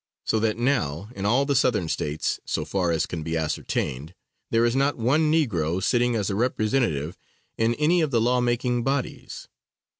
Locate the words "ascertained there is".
3.37-4.75